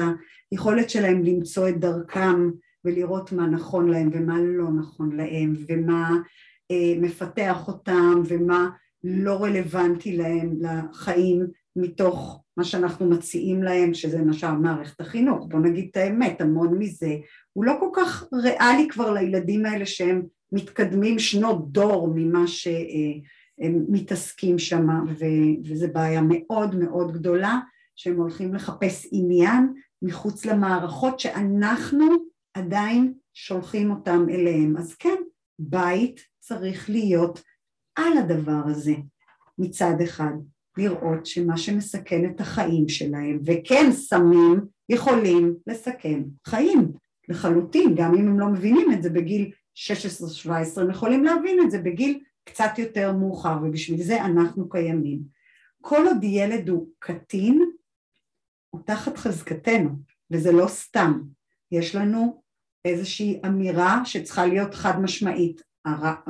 [0.51, 2.49] היכולת שלהם למצוא את דרכם
[2.85, 6.11] ולראות מה נכון להם ומה לא נכון להם ומה
[6.71, 8.69] אה, מפתח אותם ומה
[9.03, 15.87] לא רלוונטי להם לחיים מתוך מה שאנחנו מציעים להם, שזה למשל מערכת החינוך, בוא נגיד
[15.91, 17.15] את האמת, המון מזה
[17.53, 24.59] הוא לא כל כך ריאלי כבר לילדים האלה שהם מתקדמים שנות דור ממה שהם מתעסקים
[24.59, 24.87] שם,
[25.65, 27.59] וזו בעיה מאוד מאוד גדולה,
[27.95, 32.05] שהם הולכים לחפש עניין מחוץ למערכות שאנחנו
[32.53, 34.77] עדיין שולחים אותם אליהם.
[34.77, 35.15] אז כן,
[35.59, 37.41] בית צריך להיות
[37.95, 38.93] על הדבר הזה
[39.57, 40.33] מצד אחד.
[40.77, 44.59] לראות שמה שמסכן את החיים שלהם, וכן סמים
[44.89, 46.91] יכולים לסכן חיים
[47.29, 50.49] לחלוטין, גם אם הם לא מבינים את זה בגיל 16-17,
[50.81, 55.19] הם יכולים להבין את זה בגיל קצת יותר מאוחר, ובשביל זה אנחנו קיימים.
[55.81, 57.71] כל עוד ילד הוא קטין,
[58.69, 59.89] הוא תחת חזקתנו,
[60.31, 61.21] וזה לא סתם.
[61.71, 62.41] יש לנו
[62.85, 65.61] איזושהי אמירה שצריכה להיות חד משמעית.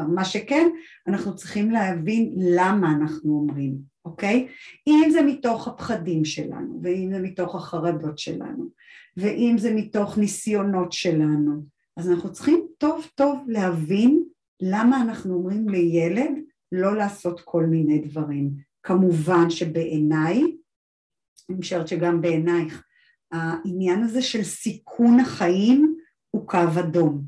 [0.08, 0.70] מה שכן,
[1.08, 3.95] אנחנו צריכים להבין למה אנחנו אומרים.
[4.06, 4.48] אוקיי?
[4.88, 8.70] אם זה מתוך הפחדים שלנו, ואם זה מתוך החרדות שלנו,
[9.18, 11.64] ואם זה מתוך ניסיונות שלנו,
[11.98, 14.24] אז אנחנו צריכים טוב טוב להבין
[14.62, 16.32] למה אנחנו אומרים לילד
[16.72, 18.52] לא לעשות כל מיני דברים.
[18.84, 20.44] כמובן שבעיניי,
[21.50, 22.84] אני משערת שגם בעינייך,
[23.32, 25.96] העניין הזה של סיכון החיים
[26.32, 27.22] הוא קו אדום.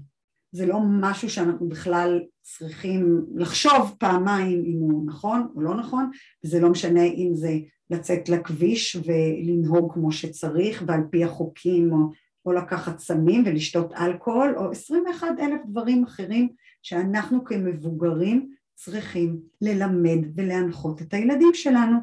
[0.52, 6.12] זה לא משהו שאנחנו בכלל צריכים לחשוב פעמיים אם הוא נכון או לא נכון,
[6.46, 7.58] וזה לא משנה אם זה
[7.90, 11.98] לצאת לכביש ולנהוג כמו שצריך ועל פי החוקים או,
[12.46, 16.50] או לקחת סמים ולשתות אלכוהול או עשרים ואחד אלף דברים אחרים
[16.82, 21.98] שאנחנו כמבוגרים צריכים ללמד ולהנחות את הילדים שלנו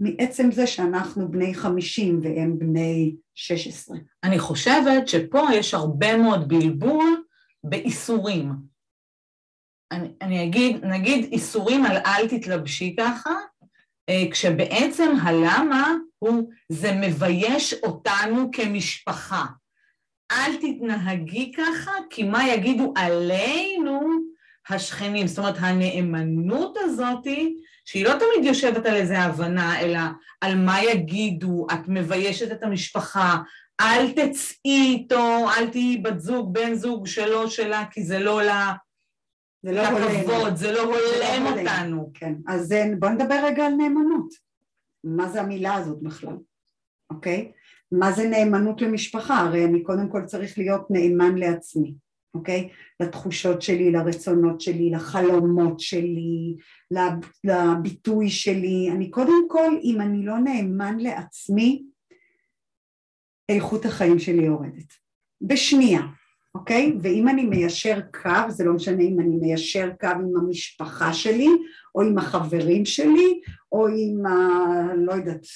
[0.00, 3.96] מעצם זה שאנחנו בני חמישים והם בני שש עשרה.
[4.24, 7.22] אני חושבת שפה יש הרבה מאוד בלבול
[7.64, 8.52] באיסורים.
[9.92, 13.34] אני, אני אגיד, נגיד איסורים על אל תתלבשי ככה,
[14.08, 19.46] אה, כשבעצם הלמה הוא, זה מבייש אותנו כמשפחה.
[20.32, 24.00] אל תתנהגי ככה, כי מה יגידו עלינו
[24.68, 25.26] השכנים.
[25.26, 30.00] זאת אומרת, הנאמנות הזאתי, שהיא לא תמיד יושבת על איזה הבנה, אלא
[30.40, 33.38] על מה יגידו, את מביישת את המשפחה,
[33.80, 38.72] אל תצאי איתו, אל תהיי בת זוג, בן זוג שלו, שלה, כי זה לא לה...
[39.62, 40.56] זה לא הולם.
[40.56, 42.10] זה לא הולם לא אותנו.
[42.14, 44.34] כן, אז בואו נדבר רגע על נאמנות.
[45.04, 46.36] מה זה המילה הזאת בכלל,
[47.10, 47.52] אוקיי?
[47.92, 49.38] מה זה נאמנות למשפחה?
[49.38, 51.94] הרי אני קודם כל צריך להיות נאמן לעצמי,
[52.34, 52.68] אוקיי?
[53.00, 56.56] לתחושות שלי, לרצונות שלי, לחלומות שלי,
[57.44, 58.88] לביטוי שלי.
[58.92, 61.89] אני קודם כל, אם אני לא נאמן לעצמי,
[63.54, 64.92] איכות החיים שלי יורדת.
[65.40, 66.00] בשנייה,
[66.54, 66.96] אוקיי?
[67.02, 71.48] ואם אני מיישר קו, זה לא משנה אם אני מיישר קו עם המשפחה שלי,
[71.94, 73.40] או עם החברים שלי,
[73.72, 74.94] או עם ה...
[74.96, 75.46] לא יודעת,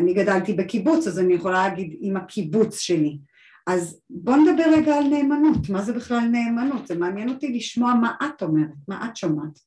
[0.00, 3.18] אני גדלתי בקיבוץ, אז אני יכולה להגיד עם הקיבוץ שלי.
[3.66, 6.86] אז בוא נדבר רגע על נאמנות, מה זה בכלל נאמנות?
[6.86, 9.58] זה מעניין אותי לשמוע מה את אומרת, מה את שומעת.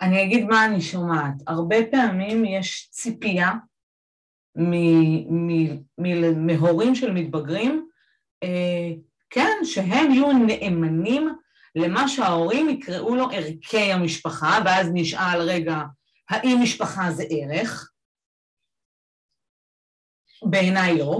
[0.00, 1.34] אני אגיד מה אני שומעת.
[1.46, 3.52] הרבה פעמים יש ציפייה
[6.36, 7.86] מהורים של מתבגרים,
[8.42, 8.90] אה,
[9.30, 11.28] כן, שהם יהיו נאמנים
[11.74, 15.76] למה שההורים יקראו לו ערכי המשפחה, ואז נשאל, רגע,
[16.30, 17.90] האם משפחה זה ערך?
[20.42, 21.18] בעיניי לא.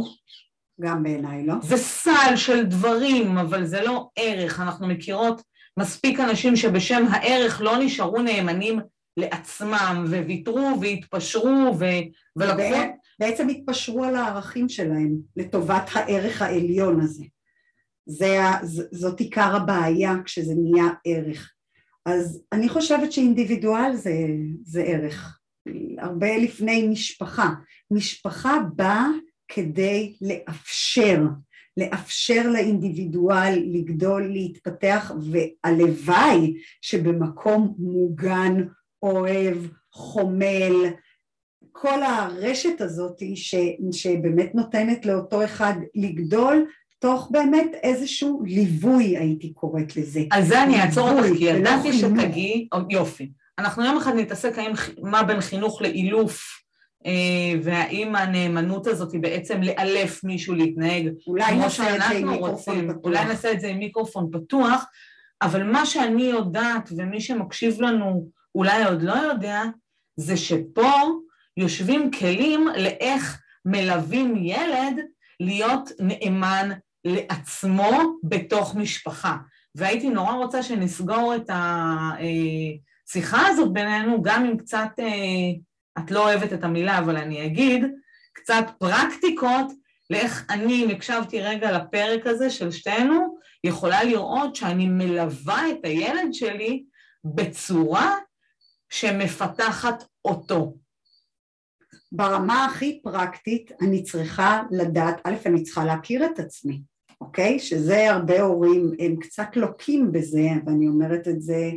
[0.81, 1.55] גם בעיניי לא.
[1.63, 4.61] זה סל של דברים, אבל זה לא ערך.
[4.61, 5.43] אנחנו מכירות
[5.79, 8.81] מספיק אנשים שבשם הערך לא נשארו נאמנים
[9.17, 11.85] לעצמם, וויתרו והתפשרו ו...
[12.37, 13.02] ולקחו...
[13.23, 17.25] בעצם התפשרו על הערכים שלהם לטובת הערך העליון הזה.
[18.07, 18.37] זה,
[18.93, 21.53] זאת עיקר הבעיה כשזה נהיה ערך.
[22.07, 24.13] אז אני חושבת שאינדיבידואל זה,
[24.65, 25.39] זה ערך,
[25.99, 27.51] הרבה לפני משפחה.
[27.91, 29.07] משפחה באה
[29.49, 31.23] כדי לאפשר,
[31.77, 38.55] לאפשר לאינדיבידואל לגדול, להתפתח, והלוואי שבמקום מוגן,
[39.03, 39.57] אוהב,
[39.93, 40.75] חומל,
[41.73, 43.55] כל הרשת הזאת ש,
[43.93, 46.67] שבאמת נותנת לאותו אחד לגדול
[46.99, 50.21] תוך באמת איזשהו ליווי הייתי קוראת לזה.
[50.31, 53.31] על זה אני אעצור אותך, כי ידעתי שתגיעי, יופי.
[53.59, 56.63] אנחנו יום אחד נתעסק האם מה בין חינוך לאילוף,
[57.07, 63.61] אה, והאם הנאמנות הזאת היא בעצם לאלף מישהו להתנהג כמו שאנחנו רוצים, אולי נעשה את
[63.61, 64.85] זה עם מיקרופון פתוח,
[65.43, 69.63] אבל מה שאני יודעת ומי שמקשיב לנו אולי עוד לא יודע,
[70.17, 70.93] זה שפה
[71.57, 75.01] יושבים כלים לאיך מלווים ילד
[75.41, 76.71] להיות נאמן
[77.05, 77.91] לעצמו
[78.25, 79.37] בתוך משפחה.
[79.75, 81.51] והייתי נורא רוצה שנסגור את
[83.09, 84.89] השיחה הזאת בינינו, גם אם קצת,
[85.99, 87.85] את לא אוהבת את המילה, אבל אני אגיד,
[88.33, 89.73] קצת פרקטיקות
[90.11, 96.33] לאיך אני, אם הקשבתי רגע לפרק הזה של שתינו, יכולה לראות שאני מלווה את הילד
[96.33, 96.85] שלי
[97.25, 98.17] בצורה
[98.91, 100.75] שמפתחת אותו.
[102.15, 106.83] ברמה הכי פרקטית אני צריכה לדעת, א', אני צריכה להכיר את עצמי.
[107.21, 107.59] אוקיי?
[107.59, 111.71] שזה הרבה הורים, הם קצת לוקים בזה, ואני אומרת את זה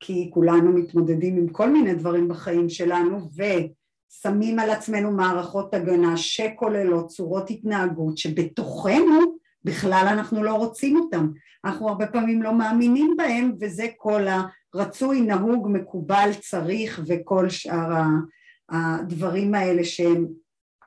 [0.00, 7.08] כי כולנו מתמודדים עם כל מיני דברים בחיים שלנו, ושמים על עצמנו מערכות הגנה שכוללות
[7.08, 11.28] צורות התנהגות שבתוכנו בכלל אנחנו לא רוצים אותם.
[11.64, 14.22] אנחנו הרבה פעמים לא מאמינים בהם, וזה כל
[14.74, 18.04] הרצוי, נהוג, מקובל, צריך, וכל שאר
[18.70, 20.26] הדברים האלה שהם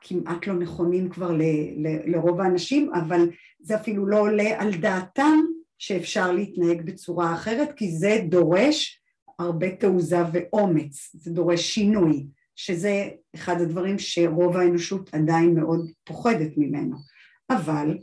[0.01, 1.41] כמעט לא נכונים כבר ל,
[1.77, 5.39] ל, לרוב האנשים, אבל זה אפילו לא עולה על דעתם
[5.77, 9.01] שאפשר להתנהג בצורה אחרת, כי זה דורש
[9.39, 16.95] הרבה תעוזה ואומץ, זה דורש שינוי, שזה אחד הדברים שרוב האנושות עדיין מאוד פוחדת ממנו.
[17.49, 17.97] אבל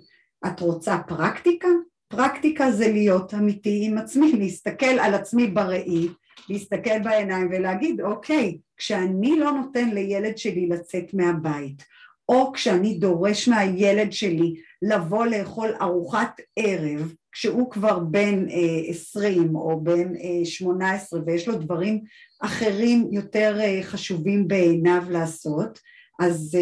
[0.47, 1.69] את רוצה פרקטיקה?
[2.09, 6.09] פרקטיקה זה להיות אמיתי עם עצמי, להסתכל על עצמי בראי,
[6.48, 11.85] להסתכל בעיניים ולהגיד אוקיי, כשאני לא נותן לילד שלי לצאת מהבית,
[12.29, 18.46] או כשאני דורש מהילד שלי לבוא לאכול ארוחת ערב כשהוא כבר בן
[18.88, 20.12] עשרים או בן
[20.44, 22.03] שמונה עשרה ויש לו דברים
[22.40, 25.79] אחרים יותר חשובים בעיניו לעשות,
[26.20, 26.59] אז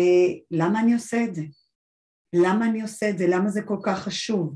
[0.51, 1.43] למה אני עושה את זה?
[2.33, 3.27] למה אני עושה את זה?
[3.27, 4.55] למה זה כל כך חשוב?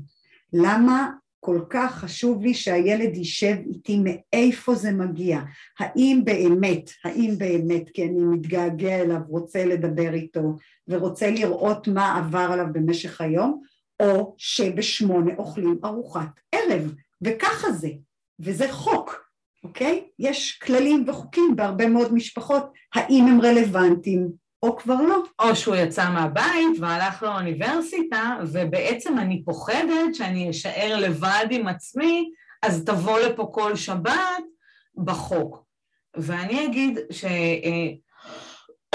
[0.53, 1.09] למה
[1.43, 5.39] כל כך חשוב לי שהילד יישב איתי מאיפה זה מגיע,
[5.79, 10.55] האם באמת, האם באמת, כי אני מתגעגע אליו, רוצה לדבר איתו
[10.87, 13.61] ורוצה לראות מה עבר עליו במשך היום,
[13.99, 17.89] או שבשמונה אוכלים ארוחת ערב, וככה זה,
[18.39, 19.23] וזה חוק,
[19.63, 20.03] אוקיי?
[20.19, 22.63] יש כללים וחוקים בהרבה מאוד משפחות,
[22.95, 24.31] האם הם רלוונטיים
[24.63, 25.23] או כבר לא.
[25.39, 32.31] או שהוא יצא מהבית והלך לאוניברסיטה, ובעצם אני פוחדת שאני אשאר לבד עם עצמי,
[32.63, 34.43] אז תבוא לפה כל שבת
[34.95, 35.65] בחוק.
[36.17, 37.25] ואני אגיד ש...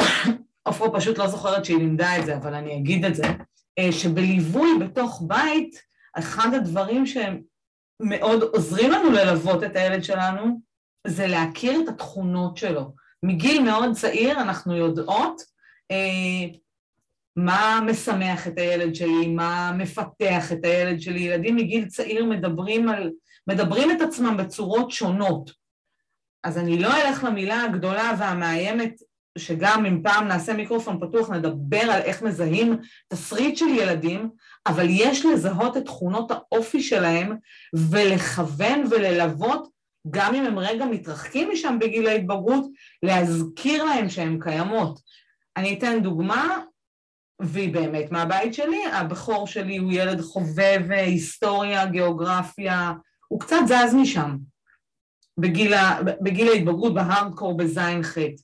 [0.67, 3.25] עופרה פשוט לא זוכרת שהיא לימדה את זה, אבל אני אגיד את זה,
[3.91, 5.83] שבליווי בתוך בית,
[6.19, 7.41] אחד הדברים שהם
[8.01, 10.61] מאוד עוזרים לנו ללוות את הילד שלנו,
[11.07, 12.95] זה להכיר את התכונות שלו.
[13.23, 15.56] מגיל מאוד צעיר אנחנו יודעות אה,
[17.37, 21.21] מה משמח את הילד שלי, מה מפתח את הילד שלי.
[21.21, 23.11] ילדים מגיל צעיר מדברים, על,
[23.47, 25.51] מדברים את עצמם בצורות שונות.
[26.45, 29.01] אז אני לא אלך למילה הגדולה והמאיימת,
[29.39, 34.31] שגם אם פעם נעשה מיקרופון פתוח נדבר על איך מזהים תסריט של ילדים,
[34.67, 37.37] אבל יש לזהות את תכונות האופי שלהם
[37.91, 39.69] ולכוון וללוות,
[40.11, 42.67] גם אם הם רגע מתרחקים משם בגיל ההתבגרות,
[43.03, 45.01] להזכיר להם שהן קיימות.
[45.57, 46.61] אני אתן דוגמה,
[47.41, 52.93] והיא באמת מהבית שלי, הבכור שלי הוא ילד חובב היסטוריה, גיאוגרפיה,
[53.29, 54.37] הוא קצת זז משם.
[55.39, 58.43] בגיל, ה, בגיל ההתבגרות, בהארדקור, בזין חטא.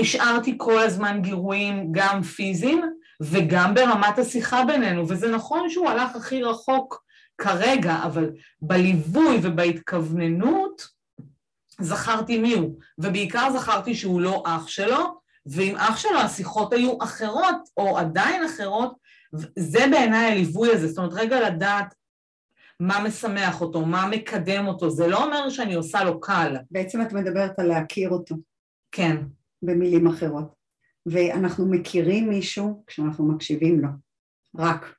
[0.00, 2.82] השארתי כל הזמן גירויים גם פיזיים
[3.20, 7.04] וגם ברמת השיחה בינינו, וזה נכון שהוא הלך הכי רחוק
[7.38, 8.30] כרגע, אבל
[8.62, 10.88] בליווי ובהתכווננות
[11.80, 17.68] זכרתי מי הוא, ובעיקר זכרתי שהוא לא אח שלו, ועם אח שלו השיחות היו אחרות,
[17.76, 18.96] או עדיין אחרות,
[19.56, 21.94] זה בעיניי הליווי הזה, זאת אומרת רגע לדעת
[22.80, 26.56] מה משמח אותו, מה מקדם אותו, זה לא אומר שאני עושה לו קל.
[26.70, 28.34] בעצם את מדברת על להכיר אותו.
[28.92, 29.16] כן.
[29.62, 30.54] במילים אחרות.
[31.06, 33.88] ואנחנו מכירים מישהו כשאנחנו מקשיבים לו,
[34.56, 34.94] רק.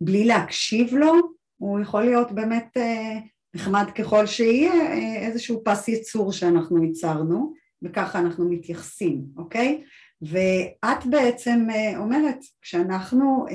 [0.00, 1.12] בלי להקשיב לו,
[1.56, 3.18] הוא יכול להיות באמת אה,
[3.54, 9.82] נחמד ככל שיהיה, אה, איזשהו פס ייצור שאנחנו ייצרנו, וככה אנחנו מתייחסים, אוקיי?
[10.22, 13.46] ואת בעצם אה, אומרת, כשאנחנו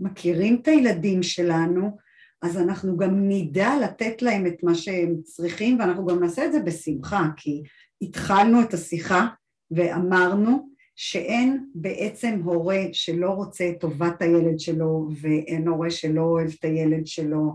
[0.00, 1.96] מכירים את הילדים שלנו,
[2.42, 6.60] אז אנחנו גם נדע לתת להם את מה שהם צריכים, ואנחנו גם נעשה את זה
[6.60, 7.62] בשמחה, כי
[8.02, 9.26] התחלנו את השיחה
[9.70, 16.64] ואמרנו שאין בעצם הורה שלא רוצה את טובת הילד שלו ואין הורה שלא אוהב את
[16.64, 17.52] הילד שלו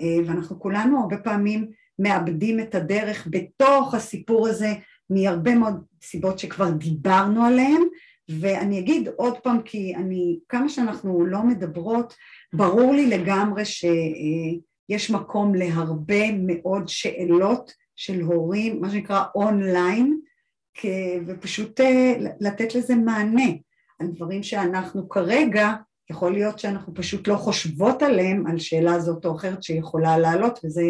[0.00, 4.72] אה, ואנחנו כולנו הרבה פעמים מאבדים את הדרך בתוך הסיפור הזה
[5.14, 7.82] מהרבה מאוד סיבות שכבר דיברנו עליהן
[8.28, 12.14] ואני אגיד עוד פעם כי אני, כמה שאנחנו לא מדברות,
[12.52, 20.20] ברור לי לגמרי שיש מקום להרבה מאוד שאלות של הורים, מה שנקרא אונליין,
[21.26, 23.50] ופשוט אה, לתת לזה מענה
[23.98, 25.72] על דברים שאנחנו כרגע,
[26.10, 30.82] יכול להיות שאנחנו פשוט לא חושבות עליהם, על שאלה זאת או אחרת שיכולה לעלות, וזה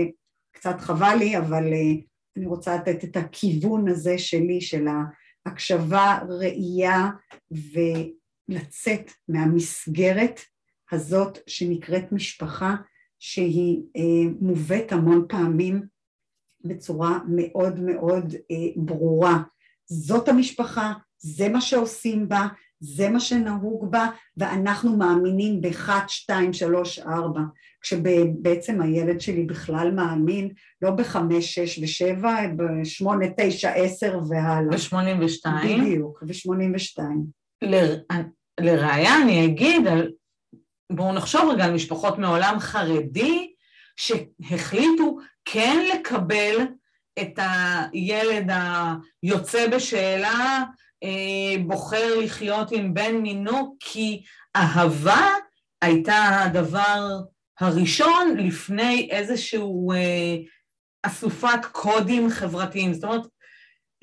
[0.53, 1.95] קצת חבל לי, אבל אה,
[2.37, 4.87] אני רוצה לתת את הכיוון הזה שלי, של
[5.47, 7.11] ההקשבה, ראייה,
[7.51, 10.41] ולצאת מהמסגרת
[10.93, 12.75] הזאת שנקראת משפחה,
[13.19, 15.83] שהיא אה, מובאת המון פעמים
[16.65, 18.35] בצורה מאוד מאוד
[18.77, 19.43] ברורה.
[19.87, 22.47] זאת המשפחה, זה מה שעושים בה,
[22.83, 27.41] זה מה שנהוג בה, ואנחנו מאמינים באחד, שתיים, שלוש, ארבע,
[27.81, 30.49] כשבעצם הילד שלי בכלל מאמין
[30.83, 34.73] לא בחמש, שש ושבע, בשמונה, תשע, עשר והלאה.
[34.73, 35.85] בשמונים ושתיים.
[35.85, 37.25] בדיוק, בשמונים ושתיים.
[38.61, 39.83] לראיה אני אגיד,
[40.93, 43.53] בואו נחשוב רגע על משפחות מעולם חרדי
[43.97, 46.57] שהחליטו כן לקבל
[47.21, 48.51] את הילד
[49.23, 50.65] היוצא בשאלה,
[51.67, 54.23] בוחר לחיות עם בן מינו, כי
[54.57, 55.27] אהבה
[55.83, 57.19] הייתה הדבר
[57.61, 60.37] הראשון לפני איזשהו אה,
[61.03, 62.95] אסופת קודים חברתיים.
[62.95, 63.27] זאת אומרת,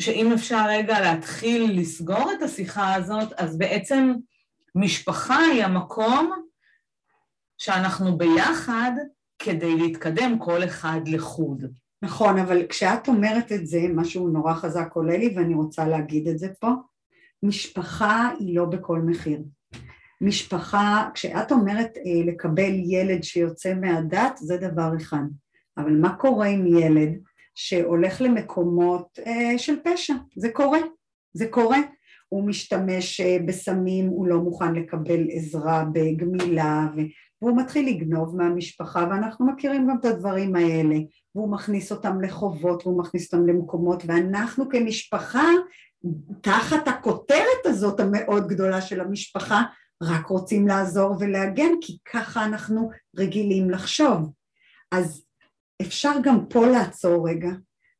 [0.01, 4.13] שאם אפשר רגע להתחיל לסגור את השיחה הזאת, אז בעצם
[4.75, 6.31] משפחה היא המקום
[7.57, 8.91] שאנחנו ביחד
[9.39, 11.63] כדי להתקדם כל אחד לחוד.
[12.01, 16.39] נכון, אבל כשאת אומרת את זה, משהו נורא חזק עולה לי ואני רוצה להגיד את
[16.39, 16.69] זה פה,
[17.43, 19.39] משפחה היא לא בכל מחיר.
[20.21, 25.23] משפחה, כשאת אומרת אה, לקבל ילד שיוצא מהדת, זה דבר אחד.
[25.77, 27.09] אבל מה קורה עם ילד
[27.55, 30.13] שהולך למקומות אה, של פשע?
[30.35, 30.79] זה קורה,
[31.33, 31.77] זה קורה.
[32.29, 36.87] הוא משתמש אה, בסמים, הוא לא מוכן לקבל עזרה בגמילה,
[37.41, 40.95] והוא מתחיל לגנוב מהמשפחה, ואנחנו מכירים גם את הדברים האלה.
[41.35, 45.47] והוא מכניס אותם לחובות והוא מכניס אותם למקומות ואנחנו כמשפחה
[46.41, 49.63] תחת הכותרת הזאת המאוד גדולה של המשפחה
[50.03, 54.31] רק רוצים לעזור ולהגן כי ככה אנחנו רגילים לחשוב.
[54.91, 55.25] אז
[55.81, 57.49] אפשר גם פה לעצור רגע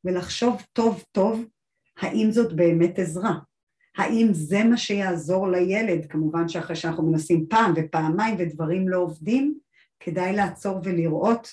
[0.04, 1.44] ולחשוב טוב טוב
[1.98, 3.34] האם זאת באמת עזרה?
[3.96, 6.06] האם זה מה שיעזור לילד?
[6.06, 9.58] כמובן שאחרי שאנחנו מנסים פעם ופעמיים ודברים לא עובדים
[10.00, 11.48] כדאי לעצור ולראות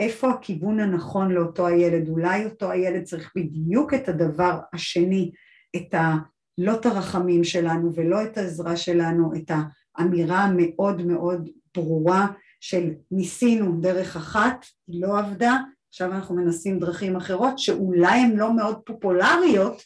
[0.00, 5.32] איפה הכיוון הנכון לאותו הילד, אולי אותו הילד צריך בדיוק את הדבר השני,
[5.76, 6.14] את ה...
[6.58, 9.50] לא את הרחמים שלנו ולא את העזרה שלנו, את
[9.98, 12.26] האמירה המאוד מאוד ברורה
[12.60, 15.56] של ניסינו דרך אחת, היא לא עבדה,
[15.88, 19.82] עכשיו אנחנו מנסים דרכים אחרות שאולי הן לא מאוד פופולריות,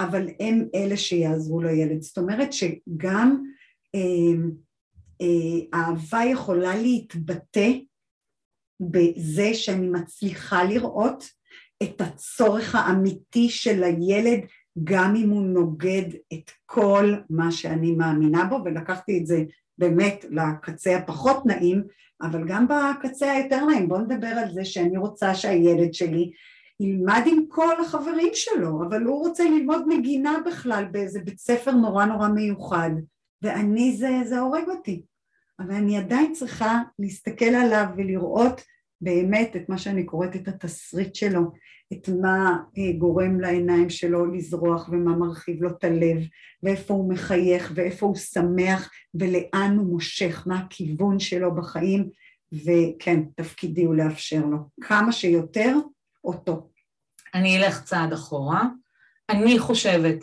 [0.00, 2.02] אבל הן אלה שיעזרו לילד.
[2.02, 3.42] זאת אומרת שגם
[3.94, 4.00] אה,
[5.20, 7.70] אה, אהבה יכולה להתבטא
[8.80, 11.24] בזה שאני מצליחה לראות
[11.82, 14.40] את הצורך האמיתי של הילד
[14.84, 19.44] גם אם הוא נוגד את כל מה שאני מאמינה בו ולקחתי את זה
[19.78, 21.82] באמת לקצה הפחות נעים
[22.22, 23.88] אבל גם בקצה היותר נעים.
[23.88, 26.30] בואו נדבר על זה שאני רוצה שהילד שלי
[26.80, 32.04] ילמד עם כל החברים שלו אבל הוא רוצה ללמוד נגינה בכלל באיזה בית ספר נורא
[32.04, 32.90] נורא מיוחד
[33.42, 35.02] ואני זה, זה הורג אותי.
[35.60, 38.60] אבל אני עדיין צריכה להסתכל עליו ולראות
[39.00, 41.40] באמת את מה שאני קוראת את התסריט שלו,
[41.94, 46.18] את מה אה, גורם לעיניים שלו לזרוח ומה מרחיב לו את הלב
[46.62, 52.10] ואיפה הוא מחייך ואיפה הוא שמח ולאן הוא מושך, מה הכיוון שלו בחיים
[52.52, 55.76] וכן, תפקידי הוא לאפשר לו כמה שיותר
[56.24, 56.70] אותו.
[57.34, 58.62] אני אלך צעד אחורה.
[59.30, 60.16] אני חושבת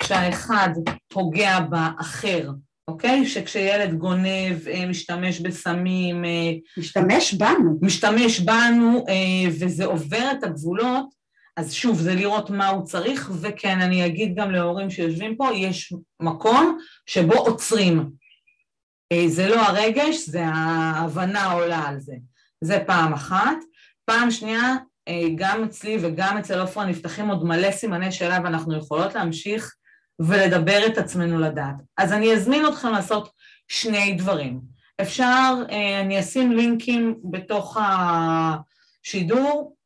[0.00, 0.70] כשהאחד
[1.08, 2.50] פוגע באחר
[2.90, 3.26] אוקיי?
[3.26, 6.24] שכשילד גונב, אה, משתמש בסמים...
[6.24, 7.78] אה, משתמש בנו.
[7.82, 11.06] משתמש בנו, אה, וזה עובר את הגבולות,
[11.56, 15.92] אז שוב, זה לראות מה הוא צריך, וכן, אני אגיד גם להורים שיושבים פה, יש
[16.20, 18.10] מקום שבו עוצרים.
[19.26, 22.14] זה לא הרגש, זה ההבנה עולה על זה.
[22.60, 23.56] זה פעם אחת.
[24.04, 24.76] פעם שנייה,
[25.34, 29.74] גם אצלי וגם אצל עופרה נפתחים עוד מלא סימני שאלה ואנחנו יכולות להמשיך
[30.20, 31.74] ולדבר את עצמנו לדעת.
[31.98, 33.30] אז אני אזמין אתכם לעשות
[33.68, 34.60] שני דברים.
[35.00, 37.76] אפשר, אה, אני אשים לינקים בתוך
[39.04, 39.76] השידור,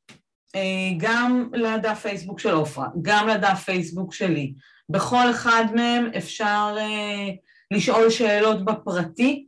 [0.97, 4.55] גם לדף פייסבוק של עופרה, גם לדף פייסבוק שלי.
[4.89, 6.77] בכל אחד מהם אפשר
[7.71, 9.47] לשאול שאלות בפרטי.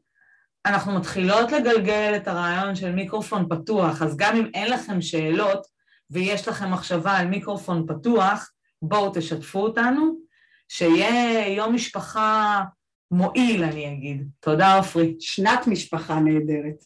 [0.66, 5.66] אנחנו מתחילות לגלגל את הרעיון של מיקרופון פתוח, אז גם אם אין לכם שאלות
[6.10, 8.50] ויש לכם מחשבה על מיקרופון פתוח,
[8.82, 10.25] בואו תשתפו אותנו,
[10.68, 12.62] שיהיה יום משפחה
[13.10, 14.28] מועיל, אני אגיד.
[14.40, 15.16] תודה, עופרי.
[15.20, 16.84] שנת משפחה נהדרת.